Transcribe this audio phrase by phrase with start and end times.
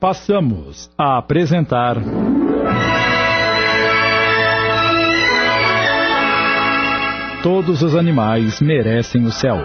[0.00, 1.96] Passamos a apresentar.
[7.42, 9.56] Todos os animais merecem o céu.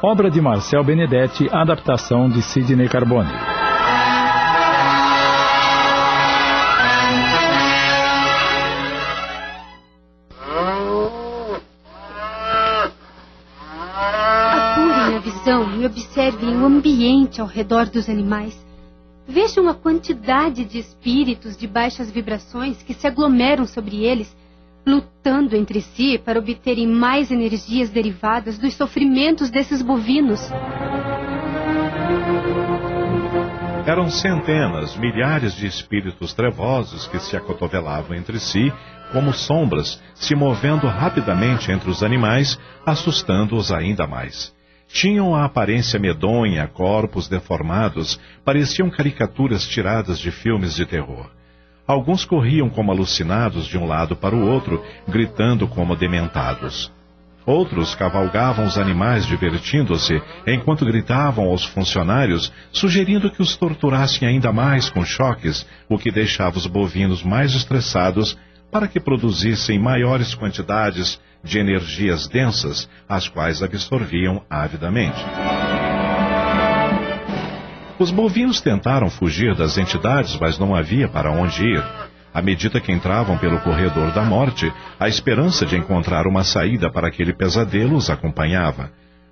[0.00, 3.32] Obra de Marcel Benedetti, adaptação de Sidney Carbone.
[14.46, 18.71] Apurem a visão e observem o ambiente ao redor dos animais.
[19.26, 24.34] Vejam a quantidade de espíritos de baixas vibrações que se aglomeram sobre eles,
[24.84, 30.40] lutando entre si para obterem mais energias derivadas dos sofrimentos desses bovinos.
[33.86, 38.72] Eram centenas, milhares de espíritos trevosos que se acotovelavam entre si,
[39.12, 44.52] como sombras, se movendo rapidamente entre os animais, assustando-os ainda mais.
[44.92, 51.30] Tinham a aparência medonha, corpos deformados, pareciam caricaturas tiradas de filmes de terror.
[51.86, 56.92] Alguns corriam como alucinados de um lado para o outro, gritando como dementados.
[57.46, 64.90] Outros cavalgavam os animais divertindo-se, enquanto gritavam aos funcionários, sugerindo que os torturassem ainda mais
[64.90, 68.38] com choques, o que deixava os bovinos mais estressados
[68.70, 75.20] para que produzissem maiores quantidades de energias densas, as quais absorviam avidamente.
[77.98, 81.84] Os bovinos tentaram fugir das entidades, mas não havia para onde ir.
[82.34, 87.08] À medida que entravam pelo corredor da morte, a esperança de encontrar uma saída para
[87.08, 88.90] aquele pesadelo os acompanhava.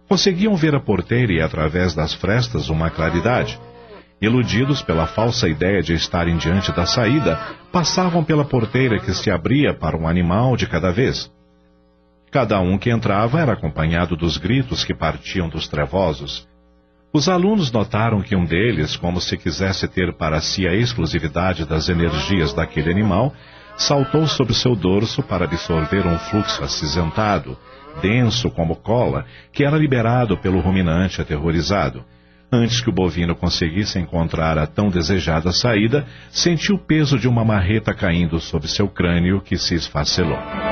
[0.09, 3.59] Conseguiam ver a porteira e, através das frestas, uma claridade.
[4.21, 7.41] Iludidos pela falsa ideia de estarem diante da saída,
[7.73, 11.31] passavam pela porteira que se abria para um animal de cada vez.
[12.31, 16.49] Cada um que entrava era acompanhado dos gritos que partiam dos trevosos.
[17.13, 21.89] Os alunos notaram que um deles, como se quisesse ter para si a exclusividade das
[21.89, 23.35] energias daquele animal,
[23.77, 27.59] saltou sobre seu dorso para absorver um fluxo acinzentado,
[28.01, 32.05] denso como cola, que era liberado pelo ruminante aterrorizado.
[32.53, 37.45] Antes que o bovino conseguisse encontrar a tão desejada saída, sentiu o peso de uma
[37.45, 40.70] marreta caindo sobre seu crânio que se esfacelou.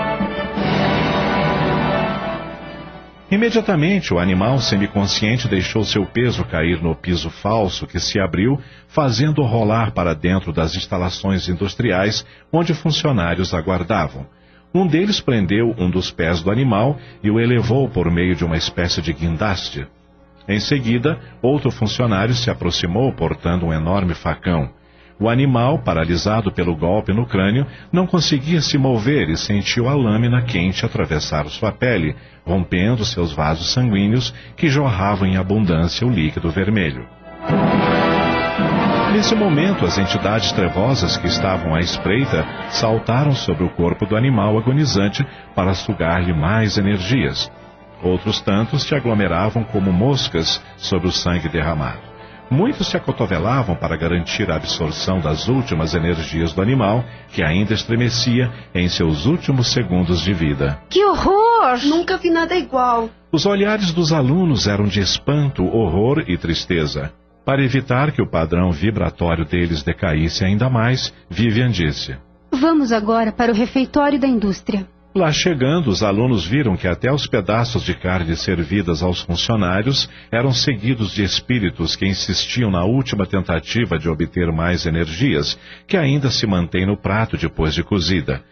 [3.31, 8.59] Imediatamente, o animal semiconsciente deixou seu peso cair no piso falso que se abriu,
[8.89, 14.27] fazendo rolar para dentro das instalações industriais onde funcionários aguardavam.
[14.75, 18.57] Um deles prendeu um dos pés do animal e o elevou por meio de uma
[18.57, 19.87] espécie de guindaste.
[20.49, 24.71] Em seguida, outro funcionário se aproximou portando um enorme facão.
[25.21, 30.43] O animal, paralisado pelo golpe no crânio, não conseguia se mover e sentiu a lâmina
[30.43, 32.15] quente atravessar sua pele,
[32.47, 37.05] rompendo seus vasos sanguíneos que jorravam em abundância o líquido vermelho.
[39.13, 44.57] Nesse momento, as entidades trevosas que estavam à espreita saltaram sobre o corpo do animal
[44.57, 47.51] agonizante para sugar-lhe mais energias.
[48.01, 52.08] Outros tantos se aglomeravam como moscas sobre o sangue derramado.
[52.51, 58.51] Muitos se acotovelavam para garantir a absorção das últimas energias do animal, que ainda estremecia
[58.75, 60.81] em seus últimos segundos de vida.
[60.89, 61.79] Que horror!
[61.85, 63.11] Nunca vi nada igual.
[63.31, 67.13] Os olhares dos alunos eram de espanto, horror e tristeza.
[67.45, 72.17] Para evitar que o padrão vibratório deles decaísse ainda mais, Vivian disse:
[72.51, 74.87] Vamos agora para o refeitório da indústria.
[75.19, 80.53] Lá chegando, os alunos viram que até os pedaços de carne servidas aos funcionários eram
[80.53, 85.59] seguidos de espíritos que insistiam na última tentativa de obter mais energias,
[85.89, 88.45] que ainda se mantém no prato depois de cozida.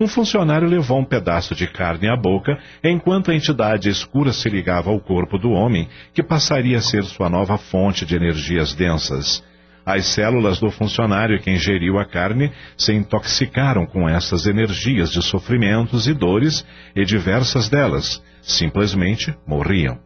[0.00, 4.88] Um funcionário levou um pedaço de carne à boca, enquanto a entidade escura se ligava
[4.88, 9.44] ao corpo do homem, que passaria a ser sua nova fonte de energias densas.
[9.88, 16.06] As células do funcionário que ingeriu a carne se intoxicaram com essas energias de sofrimentos
[16.06, 16.62] e dores,
[16.94, 19.98] e diversas delas simplesmente morriam.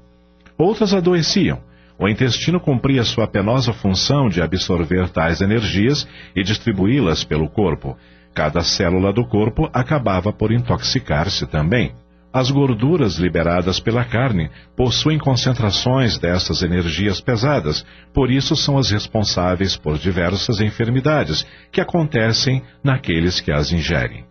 [0.57, 1.59] Outras adoeciam.
[1.99, 6.07] O intestino cumpria sua penosa função de absorver tais energias
[6.37, 7.99] e distribuí-las pelo corpo.
[8.33, 11.93] Cada célula do corpo acabava por intoxicar-se também.
[12.33, 17.85] As gorduras liberadas pela carne possuem concentrações dessas energias pesadas,
[18.15, 24.25] por isso são as responsáveis por diversas enfermidades que acontecem naqueles que as ingerem.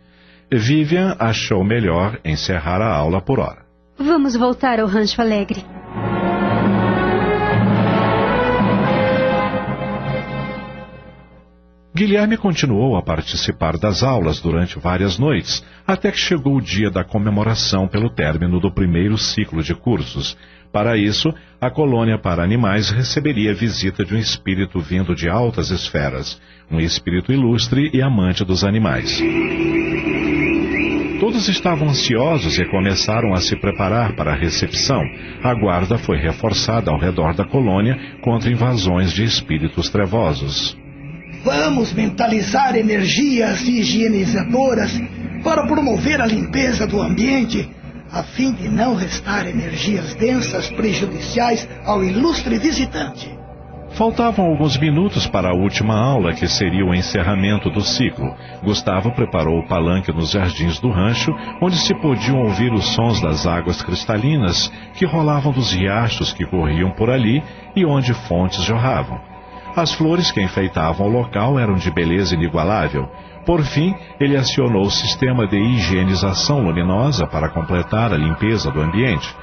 [0.51, 3.61] Vivian achou melhor encerrar a aula por hora.
[3.97, 5.63] Vamos voltar ao Rancho Alegre.
[12.01, 17.03] Guilherme continuou a participar das aulas durante várias noites, até que chegou o dia da
[17.03, 20.35] comemoração pelo término do primeiro ciclo de cursos.
[20.73, 21.31] Para isso,
[21.61, 27.31] a colônia para animais receberia visita de um espírito vindo de altas esferas, um espírito
[27.31, 29.21] ilustre e amante dos animais.
[31.19, 35.03] Todos estavam ansiosos e começaram a se preparar para a recepção.
[35.43, 40.80] A guarda foi reforçada ao redor da colônia contra invasões de espíritos trevosos.
[41.43, 44.91] Vamos mentalizar energias higienizadoras
[45.43, 47.67] para promover a limpeza do ambiente
[48.11, 53.31] a fim de não restar energias densas prejudiciais ao ilustre visitante.
[53.91, 58.33] Faltavam alguns minutos para a última aula, que seria o encerramento do ciclo.
[58.63, 63.45] Gustavo preparou o palanque nos jardins do rancho, onde se podiam ouvir os sons das
[63.45, 67.43] águas cristalinas que rolavam dos riachos que corriam por ali
[67.75, 69.30] e onde fontes jorravam.
[69.75, 73.07] As flores que enfeitavam o local eram de beleza inigualável.
[73.45, 79.33] Por fim, ele acionou o sistema de higienização luminosa para completar a limpeza do ambiente.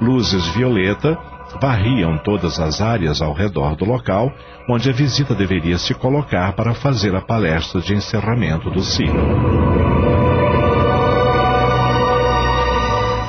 [0.00, 1.16] Luzes violeta
[1.60, 4.30] varriam todas as áreas ao redor do local
[4.68, 10.15] onde a visita deveria se colocar para fazer a palestra de encerramento do ciclo.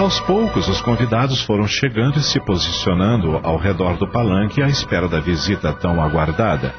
[0.07, 5.05] Aos poucos, os convidados foram chegando e se posicionando ao redor do palanque à espera
[5.05, 6.73] da visita tão aguardada.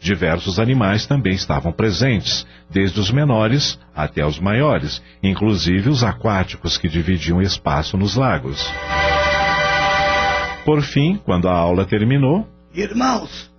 [0.00, 6.88] Diversos animais também estavam presentes, desde os menores até os maiores, inclusive os aquáticos que
[6.88, 8.66] dividiam espaço nos lagos.
[10.64, 12.48] Por fim, quando a aula terminou.
[12.74, 13.52] Irmãos,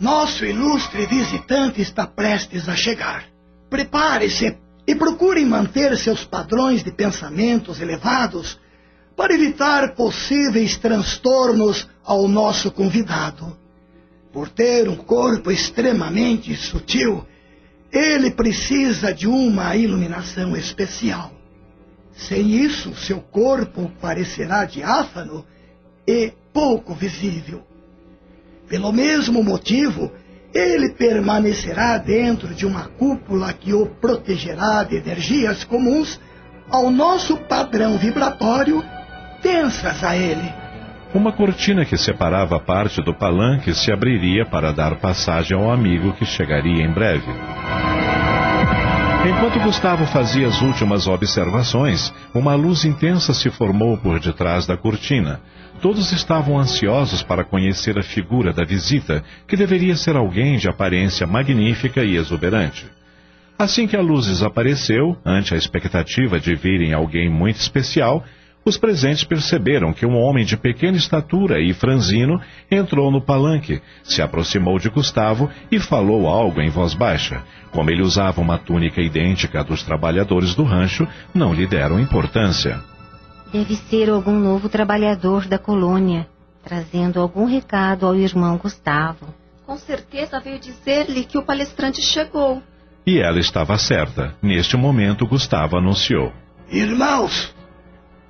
[0.00, 3.24] nosso ilustre visitante está prestes a chegar.
[3.68, 8.58] Prepare-se e procurem manter seus padrões de pensamentos elevados
[9.16, 13.56] para evitar possíveis transtornos ao nosso convidado.
[14.32, 17.24] Por ter um corpo extremamente sutil,
[17.92, 21.32] ele precisa de uma iluminação especial.
[22.12, 25.44] Sem isso, seu corpo parecerá diáfano
[26.06, 27.62] e pouco visível.
[28.68, 30.12] Pelo mesmo motivo,
[30.54, 36.20] ele permanecerá dentro de uma cúpula que o protegerá de energias comuns
[36.70, 38.82] ao nosso padrão vibratório,
[39.42, 40.52] tensas a ele.
[41.12, 46.24] Uma cortina que separava parte do palanque se abriria para dar passagem ao amigo que
[46.24, 47.30] chegaria em breve.
[49.26, 55.40] Enquanto Gustavo fazia as últimas observações, uma luz intensa se formou por detrás da cortina.
[55.80, 61.26] Todos estavam ansiosos para conhecer a figura da visita, que deveria ser alguém de aparência
[61.26, 62.86] magnífica e exuberante.
[63.58, 68.22] Assim que a luz desapareceu, ante a expectativa de virem alguém muito especial,
[68.64, 72.40] os presentes perceberam que um homem de pequena estatura e franzino
[72.70, 77.42] entrou no palanque, se aproximou de Gustavo e falou algo em voz baixa.
[77.70, 82.80] Como ele usava uma túnica idêntica à dos trabalhadores do rancho, não lhe deram importância.
[83.52, 86.26] Deve ser algum novo trabalhador da colônia,
[86.62, 89.26] trazendo algum recado ao irmão Gustavo.
[89.66, 92.62] Com certeza veio dizer-lhe que o palestrante chegou.
[93.06, 94.34] E ela estava certa.
[94.42, 96.32] Neste momento, Gustavo anunciou:
[96.70, 97.54] Irmãos,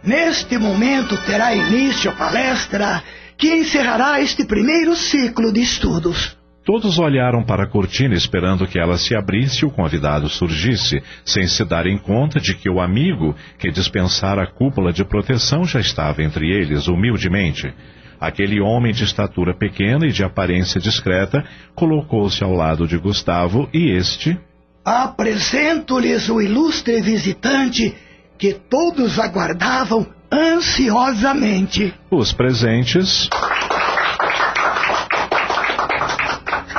[0.04, 3.02] Neste momento terá início a palestra
[3.38, 6.36] que encerrará este primeiro ciclo de estudos.
[6.62, 11.46] Todos olharam para a cortina esperando que ela se abrisse e o convidado surgisse, sem
[11.46, 16.22] se darem conta de que o amigo que dispensara a cúpula de proteção já estava
[16.22, 17.72] entre eles, humildemente.
[18.20, 21.42] Aquele homem de estatura pequena e de aparência discreta
[21.74, 24.38] colocou-se ao lado de Gustavo e este.
[24.84, 27.94] Apresento-lhes o ilustre visitante
[28.38, 31.94] que todos aguardavam ansiosamente.
[32.10, 33.28] Os presentes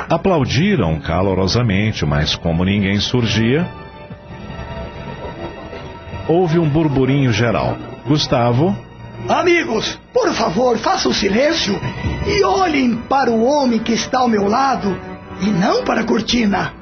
[0.09, 3.67] aplaudiram calorosamente, mas como ninguém surgia,
[6.27, 7.77] houve um burburinho geral.
[8.05, 8.75] Gustavo.
[9.27, 11.79] Amigos, por favor, façam silêncio
[12.27, 14.95] e olhem para o homem que está ao meu lado
[15.41, 16.74] e não para a cortina.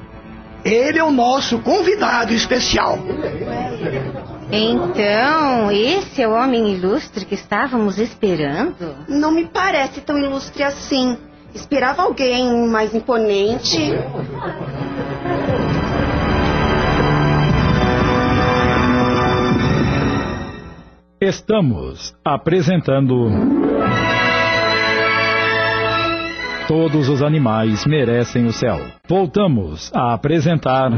[0.64, 2.98] Ele é o nosso convidado especial.
[4.50, 8.94] Então, esse é o homem ilustre que estávamos esperando?
[9.08, 11.16] Não me parece tão ilustre assim.
[11.54, 13.92] Esperava alguém mais imponente.
[21.20, 23.30] Estamos apresentando.
[26.66, 28.78] Todos os animais merecem o céu.
[29.08, 30.90] Voltamos a apresentar.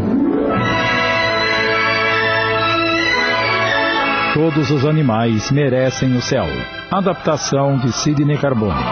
[4.37, 6.45] Todos os animais merecem o céu.
[6.91, 8.85] Adaptação de Sidney Carbone.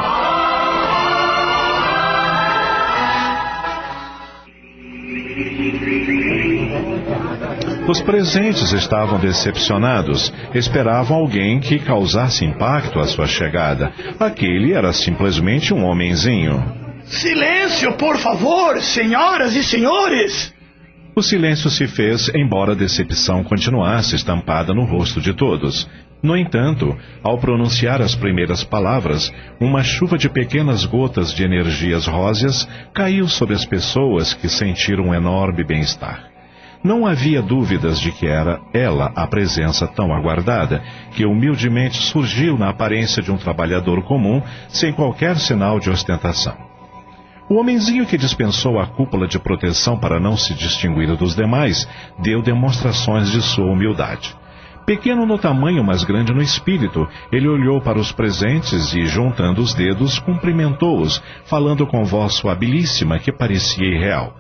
[7.87, 13.93] Os presentes estavam decepcionados, esperavam alguém que causasse impacto à sua chegada.
[14.19, 16.65] Aquele era simplesmente um homenzinho.
[17.05, 20.54] Silêncio, por favor, senhoras e senhores!
[21.17, 25.89] O silêncio se fez, embora a decepção continuasse estampada no rosto de todos.
[26.21, 32.69] No entanto, ao pronunciar as primeiras palavras, uma chuva de pequenas gotas de energias róseas
[32.93, 36.31] caiu sobre as pessoas que sentiram um enorme bem-estar.
[36.83, 42.71] Não havia dúvidas de que era ela a presença tão aguardada, que humildemente surgiu na
[42.71, 46.74] aparência de um trabalhador comum, sem qualquer sinal de ostentação.
[47.49, 51.87] O homenzinho que dispensou a cúpula de proteção para não se distinguir dos demais
[52.19, 54.35] deu demonstrações de sua humildade.
[54.87, 59.75] Pequeno no tamanho, mas grande no espírito, ele olhou para os presentes e, juntando os
[59.75, 64.37] dedos, cumprimentou-os, falando com voz suabilíssima que parecia irreal.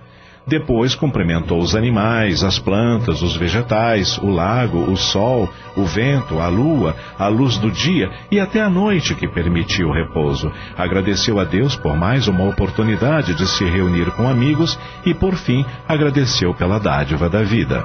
[0.46, 6.48] Depois cumprimentou os animais, as plantas, os vegetais, o lago, o sol, o vento, a
[6.48, 10.52] lua, a luz do dia e até a noite que permitiu o repouso.
[10.76, 15.64] Agradeceu a Deus por mais uma oportunidade de se reunir com amigos e, por fim,
[15.88, 17.82] agradeceu pela dádiva da vida.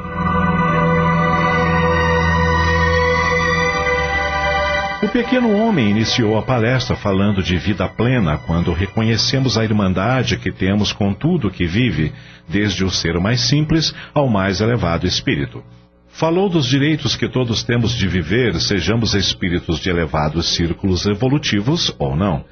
[5.02, 10.52] O pequeno homem iniciou a palestra falando de vida plena quando reconhecemos a irmandade que
[10.52, 12.12] temos com tudo que vive,
[12.50, 15.64] desde o ser mais simples ao mais elevado espírito.
[16.10, 22.14] Falou dos direitos que todos temos de viver, sejamos espíritos de elevados círculos evolutivos ou
[22.14, 22.44] não.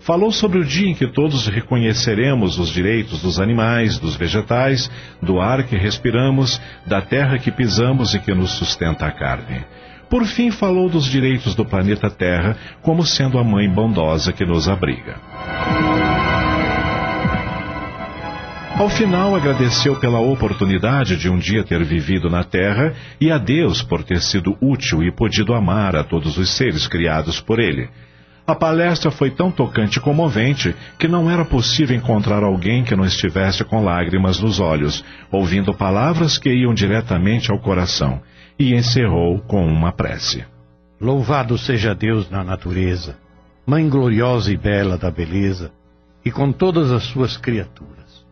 [0.00, 4.90] Falou sobre o dia em que todos reconheceremos os direitos dos animais, dos vegetais,
[5.22, 9.64] do ar que respiramos, da terra que pisamos e que nos sustenta a carne.
[10.14, 14.68] Por fim, falou dos direitos do planeta Terra como sendo a mãe bondosa que nos
[14.68, 15.16] abriga.
[18.78, 23.82] Ao final, agradeceu pela oportunidade de um dia ter vivido na Terra e a Deus
[23.82, 27.88] por ter sido útil e podido amar a todos os seres criados por Ele.
[28.46, 33.04] A palestra foi tão tocante e comovente que não era possível encontrar alguém que não
[33.04, 38.22] estivesse com lágrimas nos olhos, ouvindo palavras que iam diretamente ao coração
[38.58, 40.44] e encerrou com uma prece.
[41.00, 43.16] Louvado seja Deus na natureza,
[43.66, 45.72] Mãe gloriosa e bela da beleza,
[46.22, 48.24] e com todas as suas criaturas.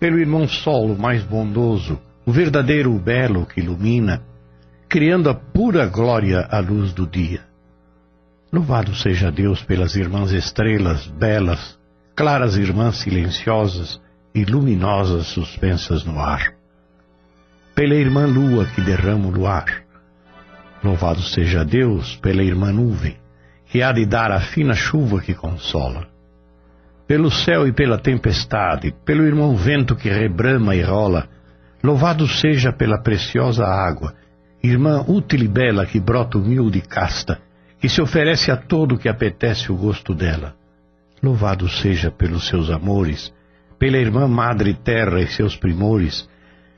[0.00, 4.22] Pelo irmão Sol, o mais bondoso, o verdadeiro belo que ilumina,
[4.88, 7.42] criando a pura glória à luz do dia.
[8.52, 11.78] Louvado seja Deus pelas irmãs estrelas belas,
[12.16, 14.00] claras irmãs silenciosas
[14.34, 16.54] e luminosas suspensas no ar
[17.74, 19.82] pela irmã lua que derrama o luar.
[20.82, 23.16] Louvado seja Deus pela irmã nuvem,
[23.66, 26.06] que há de dar a fina chuva que consola.
[27.06, 31.28] Pelo céu e pela tempestade, pelo irmão vento que rebrama e rola,
[31.82, 34.14] louvado seja pela preciosa água,
[34.62, 37.40] irmã útil e bela que brota humilde e casta,
[37.80, 40.54] que se oferece a todo que apetece o gosto dela.
[41.20, 43.34] Louvado seja pelos seus amores,
[43.78, 46.28] pela irmã madre terra e seus primores,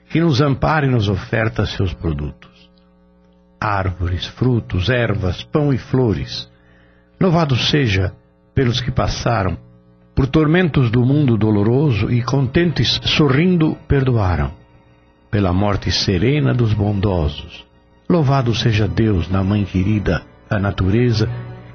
[0.08, 2.70] que nos ampare e nos oferta seus produtos.
[3.60, 6.50] Árvores, frutos, ervas, pão e flores.
[7.20, 8.12] Louvado seja
[8.54, 9.58] pelos que passaram
[10.14, 14.50] por tormentos do mundo doloroso e contentes, sorrindo, perdoaram.
[15.30, 17.66] Pela morte serena dos bondosos.
[18.08, 21.28] Louvado seja Deus na Mãe querida, a natureza,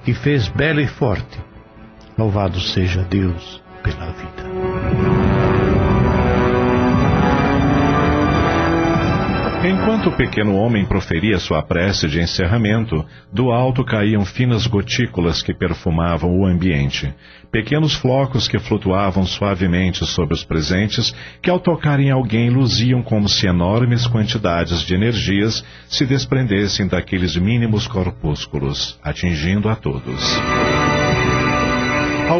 [0.04, 1.40] que fez bela e forte.
[2.18, 4.71] Louvado seja Deus pela vida.
[9.64, 15.54] Enquanto o pequeno homem proferia sua prece de encerramento, do alto caíam finas gotículas que
[15.54, 17.14] perfumavam o ambiente,
[17.52, 21.14] pequenos flocos que flutuavam suavemente sobre os presentes,
[21.44, 27.88] que ao tocarem alguém luziam como se enormes quantidades de energias se desprendessem daqueles mínimos
[27.88, 30.42] corpúsculos, atingindo a todos.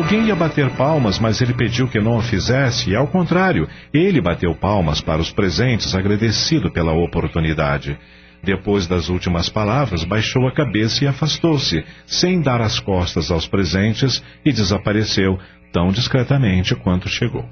[0.02, 4.20] Alguém ia bater palmas, mas ele pediu que não o fizesse, e ao contrário, ele
[4.20, 7.96] bateu palmas para os presentes, agradecido pela oportunidade.
[8.44, 14.24] Depois das últimas palavras, baixou a cabeça e afastou-se, sem dar as costas aos presentes,
[14.44, 15.38] e desapareceu
[15.72, 17.48] tão discretamente quanto chegou.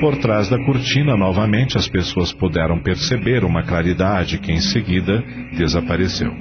[0.00, 5.22] Por trás da cortina, novamente, as pessoas puderam perceber uma claridade que em seguida
[5.56, 6.32] desapareceu.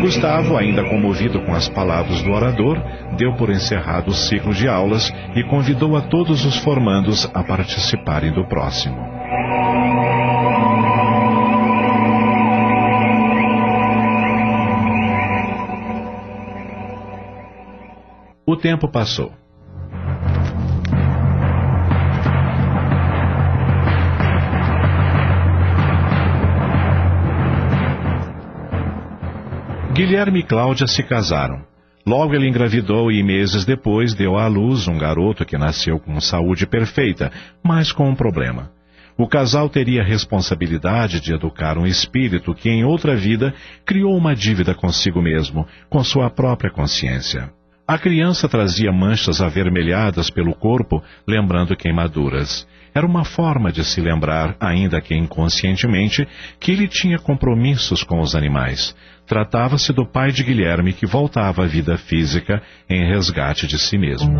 [0.00, 2.80] Gustavo, ainda comovido com as palavras do orador,
[3.16, 8.32] deu por encerrado o ciclo de aulas e convidou a todos os formandos a participarem
[8.32, 9.15] do próximo.
[18.56, 19.34] O tempo passou.
[29.92, 31.66] Guilherme e Cláudia se casaram.
[32.06, 36.66] Logo ele engravidou e meses depois deu à luz um garoto que nasceu com saúde
[36.66, 37.30] perfeita,
[37.62, 38.70] mas com um problema.
[39.18, 43.52] O casal teria a responsabilidade de educar um espírito que em outra vida
[43.84, 47.52] criou uma dívida consigo mesmo, com sua própria consciência.
[47.88, 52.66] A criança trazia manchas avermelhadas pelo corpo, lembrando queimaduras.
[52.92, 56.26] Era uma forma de se lembrar, ainda que inconscientemente,
[56.58, 58.96] que ele tinha compromissos com os animais.
[59.24, 64.34] Tratava-se do pai de Guilherme que voltava à vida física em resgate de si mesmo.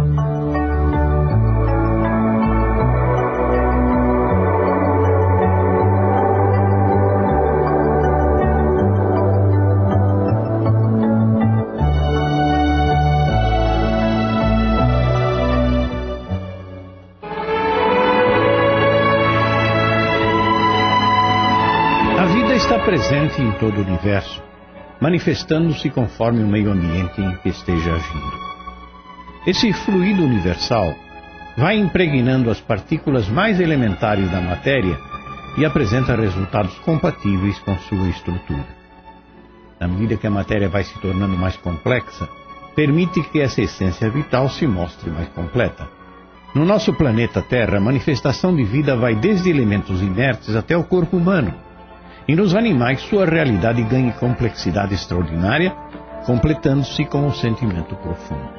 [23.06, 24.42] Presente em todo o universo,
[25.00, 28.32] manifestando-se conforme o meio ambiente em que esteja agindo.
[29.46, 30.92] Esse fluido universal
[31.56, 34.98] vai impregnando as partículas mais elementares da matéria
[35.56, 38.66] e apresenta resultados compatíveis com sua estrutura.
[39.78, 42.28] Na medida que a matéria vai se tornando mais complexa,
[42.74, 45.88] permite que essa essência vital se mostre mais completa.
[46.52, 51.16] No nosso planeta Terra, a manifestação de vida vai desde elementos inertes até o corpo
[51.16, 51.65] humano
[52.28, 55.74] e nos animais sua realidade ganha complexidade extraordinária,
[56.24, 58.50] completando-se com o sentimento profundo.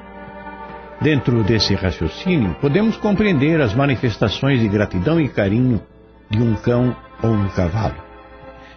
[1.02, 5.82] Dentro desse raciocínio, podemos compreender as manifestações de gratidão e carinho
[6.30, 7.96] de um cão ou um cavalo.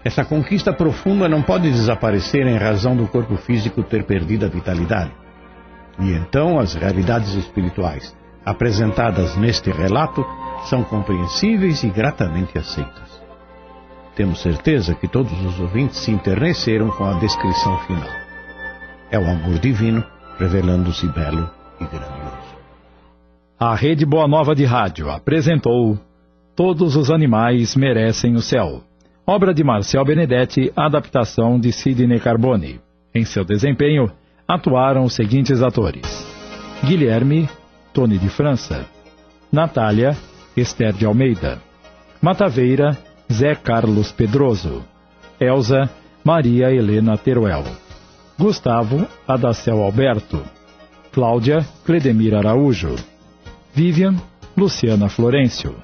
[0.04, 5.12] Essa conquista profunda não pode desaparecer em razão do corpo físico ter perdido a vitalidade.
[5.99, 10.25] E então as realidades espirituais apresentadas neste relato
[10.64, 13.20] são compreensíveis e gratamente aceitas.
[14.14, 18.09] Temos certeza que todos os ouvintes se enterneceram com a descrição final.
[19.11, 20.05] É o amor divino
[20.38, 22.50] revelando-se belo e grandioso.
[23.58, 25.99] A Rede Boa Nova de Rádio apresentou
[26.56, 28.82] Todos os Animais Merecem o Céu.
[29.26, 32.80] Obra de Marcel Benedetti, adaptação de Sidney Carbone.
[33.15, 34.11] Em seu desempenho,
[34.49, 36.02] atuaram os seguintes atores:
[36.84, 37.49] Guilherme,
[37.93, 38.87] Tony de França,
[39.52, 40.17] Natália,
[40.56, 41.61] Esther de Almeida,
[42.21, 42.97] Mataveira,
[43.32, 44.82] Zé Carlos Pedroso,
[45.38, 45.88] Elza
[46.25, 47.64] Maria Helena Teruel,
[48.38, 50.43] Gustavo Adacel Alberto,
[51.12, 52.97] Cláudia Cledemir Araújo,
[53.75, 54.16] Vivian
[54.56, 55.76] Luciana Florencio,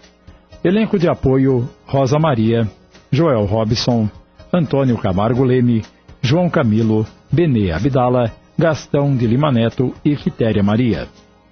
[0.64, 2.68] Elenco de apoio Rosa Maria,
[3.12, 4.10] Joel Robson,
[4.52, 5.84] Antônio Camargo Leme,
[6.20, 11.06] João Camilo, Benê Abdala, Gastão de Lima Neto e Quitéria Maria.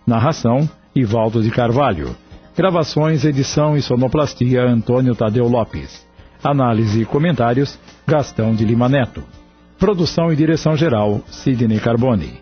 [0.07, 2.17] Narração Ivaldo de Carvalho.
[2.57, 6.07] Gravações, edição e sonoplastia Antônio Tadeu Lopes.
[6.43, 9.25] Análise e comentários Gastão de Lima Neto.
[9.77, 12.35] Produção e direção geral Sidney Carbone.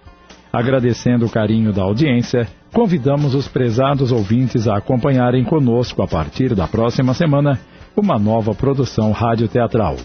[0.53, 6.69] Agradecendo o carinho da audiência, convidamos os prezados ouvintes a acompanharem conosco a partir da
[6.69, 7.59] próxima semana
[7.97, 9.97] uma nova produção radioteatral.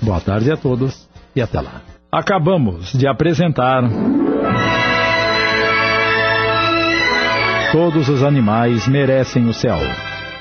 [0.00, 1.82] Boa tarde a todos e até lá.
[2.10, 3.82] Acabamos de apresentar.
[7.72, 9.78] Todos os animais merecem o céu.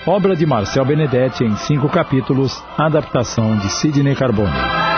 [0.08, 4.89] Obra de Marcel Benedetti em cinco capítulos, adaptação de Sidney Carbone.